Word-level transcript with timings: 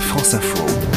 France 0.00 0.34
Info. 0.34 0.95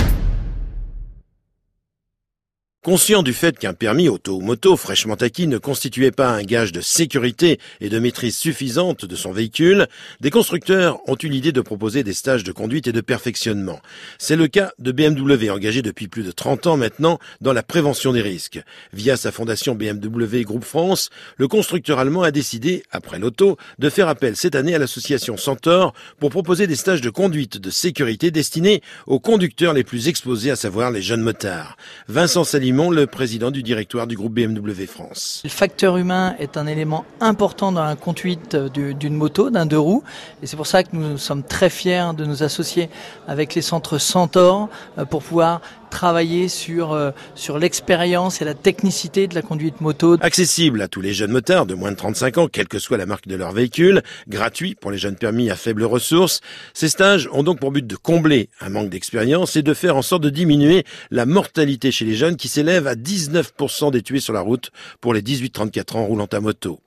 Conscient 2.89 3.21
du 3.21 3.33
fait 3.33 3.59
qu'un 3.59 3.75
permis 3.75 4.09
auto 4.09 4.38
ou 4.38 4.42
moto 4.42 4.75
fraîchement 4.75 5.13
acquis 5.13 5.46
ne 5.46 5.60
constituait 5.60 6.10
pas 6.10 6.29
un 6.29 6.41
gage 6.41 6.71
de 6.71 6.81
sécurité 6.81 7.60
et 7.81 7.89
de 7.89 7.99
maîtrise 7.99 8.35
suffisante 8.35 9.05
de 9.05 9.15
son 9.15 9.31
véhicule, 9.31 9.85
des 10.21 10.31
constructeurs 10.31 10.97
ont 11.07 11.15
eu 11.21 11.28
l'idée 11.28 11.52
de 11.52 11.62
proposer 11.62 12.04
des 12.04 12.13
stages 12.13 12.44
de 12.44 12.52
conduite 12.52 12.88
et 12.88 12.92
de 12.92 13.02
perfectionnement. 13.02 13.79
C'est 14.17 14.35
le 14.35 14.47
cas 14.47 14.71
de 14.79 14.92
BMW, 14.92 15.52
engagé 15.52 15.83
depuis 15.83 16.07
plus 16.07 16.23
de 16.23 16.31
30 16.31 16.66
ans 16.66 16.77
maintenant 16.77 17.20
dans 17.41 17.53
la 17.53 17.62
prévention 17.62 18.12
des 18.12 18.23
risques. 18.23 18.59
Via 18.91 19.17
sa 19.17 19.31
fondation 19.31 19.76
BMW 19.76 20.41
Groupe 20.41 20.66
France, 20.66 21.12
le 21.38 21.48
constructeur 21.48 21.99
allemand 21.99 22.23
a 22.23 22.31
décidé, 22.31 22.81
après 22.90 23.20
l'auto, 23.20 23.58
de 23.77 23.90
faire 23.91 24.08
appel 24.08 24.35
cette 24.35 24.55
année 24.55 24.73
à 24.73 24.80
l'association 24.80 25.38
Centaure 25.38 25.94
pour 26.17 26.31
proposer 26.31 26.66
des 26.66 26.76
stages 26.76 27.02
de 27.02 27.12
conduite 27.12 27.59
de 27.59 27.70
sécurité 27.70 28.31
destinés 28.31 28.81
aux 29.05 29.20
conducteurs 29.20 29.76
les 29.76 29.84
plus 29.84 30.07
exposés, 30.07 30.49
à 30.49 30.55
savoir 30.55 30.90
les 30.90 31.03
jeunes 31.03 31.21
motards. 31.21 31.77
Vincent 32.07 32.43
le 32.89 33.05
président 33.07 33.51
du 33.51 33.61
directoire 33.61 34.07
du 34.07 34.15
groupe 34.15 34.33
BMW 34.33 34.85
France. 34.87 35.41
Le 35.43 35.49
facteur 35.49 35.97
humain 35.97 36.35
est 36.39 36.55
un 36.55 36.65
élément 36.65 37.03
important 37.20 37.73
dans 37.73 37.83
la 37.83 37.97
conduite 37.97 38.55
d'une 38.55 39.15
moto, 39.15 39.49
d'un 39.49 39.65
deux 39.65 39.77
roues. 39.77 40.03
Et 40.41 40.47
c'est 40.47 40.55
pour 40.55 40.67
ça 40.67 40.84
que 40.84 40.89
nous 40.93 41.17
sommes 41.17 41.43
très 41.43 41.70
fiers 41.70 42.11
de 42.17 42.23
nous 42.23 42.41
associer 42.41 42.89
avec 43.27 43.53
les 43.53 43.61
centres 43.61 43.97
Centaure 43.97 44.70
euh, 44.97 45.03
pour 45.03 45.21
pouvoir 45.23 45.61
travailler 45.89 46.48
sur, 46.48 46.93
euh, 46.93 47.11
sur 47.35 47.59
l'expérience 47.59 48.41
et 48.41 48.45
la 48.45 48.53
technicité 48.53 49.27
de 49.27 49.35
la 49.35 49.41
conduite 49.41 49.81
moto. 49.81 50.17
Accessible 50.21 50.81
à 50.81 50.88
tous 50.88 51.02
les 51.02 51.13
jeunes 51.13 51.31
motards 51.31 51.65
de 51.65 51.73
moins 51.73 51.91
de 51.91 51.98
35 51.98 52.38
ans, 52.38 52.48
quelle 52.48 52.67
que 52.67 52.79
soit 52.79 52.98
la 52.98 53.05
marque 53.05 53.27
de 53.27 53.35
leur 53.35 53.52
véhicule, 53.52 54.02
gratuit 54.27 54.75
pour 54.75 54.91
les 54.91 54.98
jeunes 54.98 55.15
permis 55.15 55.49
à 55.49 55.55
faibles 55.55 55.84
ressources. 55.84 56.41
Ces 56.73 56.89
stages 56.89 57.29
ont 57.31 57.43
donc 57.43 57.59
pour 57.59 57.71
but 57.71 57.85
de 57.85 57.95
combler 57.95 58.49
un 58.62 58.70
manque 58.70 58.89
d'expérience 58.89 59.55
et 59.55 59.62
de 59.62 59.73
faire 59.73 59.95
en 59.95 60.02
sorte 60.02 60.23
de 60.23 60.29
diminuer 60.29 60.85
la 61.12 61.26
mortalité 61.26 61.91
chez 61.91 62.05
les 62.05 62.15
jeunes 62.15 62.35
qui 62.35 62.48
s'élève 62.48 62.87
à 62.87 62.95
19% 62.95 63.91
des 63.91 64.02
tués 64.02 64.20
sur 64.20 64.34
la 64.34 64.42
route 64.42 64.72
pour 65.02 65.14
les 65.14 65.22
18-34 65.22 65.98
ans 65.98 66.06
roulant 66.06 66.28
à 66.32 66.40
moto. 66.40 66.80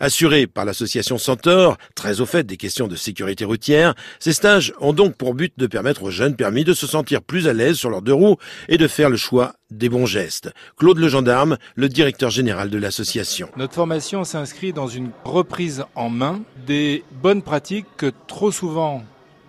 Assurés 0.00 0.46
par 0.46 0.64
l'association 0.64 1.18
Centaure, 1.18 1.76
très 1.94 2.20
au 2.20 2.26
fait 2.26 2.44
des 2.44 2.56
questions 2.56 2.88
de 2.88 2.96
sécurité 2.96 3.44
routière, 3.44 3.94
ces 4.20 4.32
stages 4.32 4.72
ont 4.80 4.92
donc 4.92 5.16
pour 5.16 5.34
but 5.34 5.52
de 5.56 5.66
permettre 5.66 6.04
aux 6.04 6.10
jeunes 6.10 6.36
permis 6.36 6.64
de 6.64 6.74
se 6.74 6.86
sentir 6.86 7.22
plus 7.22 7.48
à 7.48 7.52
l'aise 7.52 7.76
sur 7.76 7.90
leurs 7.90 8.02
deux 8.02 8.12
roues 8.12 8.36
et 8.68 8.78
de 8.78 8.88
faire 8.88 9.10
le 9.10 9.16
choix 9.16 9.54
des 9.70 9.88
bons 9.88 10.06
gestes. 10.06 10.50
Claude 10.76 10.98
le 10.98 11.08
gendarme, 11.08 11.58
le 11.74 11.88
directeur 11.88 12.30
général 12.30 12.70
de 12.70 12.78
l'association. 12.78 13.48
Notre 13.56 13.74
formation 13.74 14.24
s'inscrit 14.24 14.72
dans 14.72 14.88
une 14.88 15.10
reprise 15.24 15.84
en 15.94 16.10
main 16.10 16.40
des 16.66 17.04
bonnes 17.22 17.42
pratiques 17.42 17.86
que 17.96 18.12
trop 18.26 18.50
souvent 18.50 19.02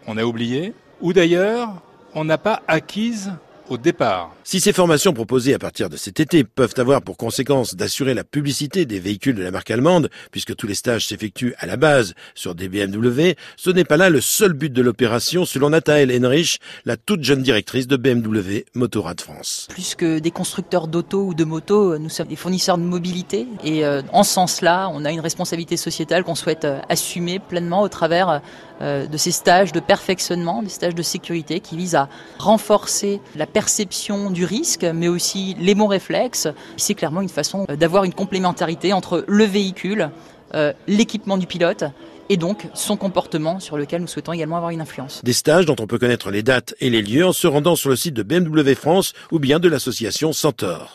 on 0.07 0.17
a 0.17 0.23
oubliées 0.23 0.73
ou 1.01 1.13
d'ailleurs 1.13 1.81
on 2.15 2.25
n'a 2.25 2.37
pas 2.37 2.61
acquises 2.67 3.31
au 3.69 3.77
départ. 3.77 4.35
Si 4.43 4.59
ces 4.59 4.73
formations 4.73 5.13
proposées 5.13 5.53
à 5.53 5.59
partir 5.59 5.89
de 5.89 5.97
cet 5.97 6.19
été 6.19 6.43
peuvent 6.43 6.73
avoir 6.77 7.01
pour 7.01 7.17
conséquence 7.17 7.75
d'assurer 7.75 8.13
la 8.13 8.23
publicité 8.23 8.85
des 8.85 8.99
véhicules 8.99 9.35
de 9.35 9.43
la 9.43 9.51
marque 9.51 9.71
allemande, 9.71 10.09
puisque 10.31 10.55
tous 10.55 10.67
les 10.67 10.75
stages 10.75 11.07
s'effectuent 11.07 11.53
à 11.59 11.65
la 11.65 11.77
base 11.77 12.13
sur 12.35 12.55
des 12.55 12.67
BMW, 12.67 13.35
ce 13.57 13.69
n'est 13.69 13.83
pas 13.83 13.97
là 13.97 14.09
le 14.09 14.21
seul 14.21 14.53
but 14.53 14.73
de 14.73 14.81
l'opération, 14.81 15.45
selon 15.45 15.69
Nathalie 15.69 16.17
Henrich, 16.17 16.59
la 16.85 16.97
toute 16.97 17.23
jeune 17.23 17.43
directrice 17.43 17.87
de 17.87 17.97
BMW 17.97 18.65
Motorrad 18.73 19.21
France. 19.21 19.67
Plus 19.69 19.95
que 19.95 20.19
des 20.19 20.31
constructeurs 20.31 20.87
d'auto 20.87 21.25
ou 21.25 21.33
de 21.33 21.43
motos, 21.43 21.97
nous 21.97 22.09
sommes 22.09 22.27
des 22.27 22.35
fournisseurs 22.35 22.77
de 22.77 22.83
mobilité 22.83 23.47
et 23.63 23.85
euh, 23.85 24.01
en 24.13 24.23
ce 24.23 24.33
sens-là, 24.33 24.89
on 24.93 25.05
a 25.05 25.11
une 25.11 25.19
responsabilité 25.19 25.77
sociétale 25.77 26.23
qu'on 26.23 26.35
souhaite 26.35 26.65
euh, 26.65 26.79
assumer 26.89 27.39
pleinement 27.39 27.81
au 27.81 27.89
travers 27.89 28.41
euh, 28.81 29.07
de 29.07 29.17
ces 29.17 29.31
stages 29.31 29.73
de 29.73 29.81
perfectionnement, 29.81 30.63
des 30.63 30.69
stages 30.69 30.95
de 30.95 31.01
sécurité 31.01 31.59
qui 31.59 31.75
visent 31.75 31.95
à 31.95 32.07
renforcer 32.37 33.19
la 33.35 33.45
perception 33.59 34.31
du 34.31 34.45
risque, 34.45 34.85
mais 34.85 35.09
aussi 35.09 35.53
les 35.59 35.75
bons 35.75 35.87
réflexes. 35.87 36.47
C'est 36.77 36.93
clairement 36.93 37.19
une 37.19 37.27
façon 37.27 37.65
d'avoir 37.65 38.05
une 38.05 38.13
complémentarité 38.13 38.93
entre 38.93 39.25
le 39.27 39.43
véhicule, 39.43 40.11
euh, 40.53 40.71
l'équipement 40.87 41.37
du 41.37 41.45
pilote 41.45 41.83
et 42.29 42.37
donc 42.37 42.67
son 42.73 42.95
comportement 42.95 43.59
sur 43.59 43.75
lequel 43.75 43.99
nous 43.99 44.07
souhaitons 44.07 44.31
également 44.31 44.55
avoir 44.55 44.71
une 44.71 44.79
influence. 44.79 45.19
Des 45.25 45.33
stages 45.33 45.65
dont 45.65 45.75
on 45.77 45.87
peut 45.87 45.99
connaître 45.99 46.31
les 46.31 46.41
dates 46.41 46.73
et 46.79 46.89
les 46.89 47.01
lieux 47.01 47.25
en 47.25 47.33
se 47.33 47.47
rendant 47.47 47.75
sur 47.75 47.89
le 47.89 47.97
site 47.97 48.13
de 48.13 48.23
BMW 48.23 48.75
France 48.75 49.11
ou 49.29 49.39
bien 49.39 49.59
de 49.59 49.67
l'association 49.67 50.31
Centaure. 50.31 50.87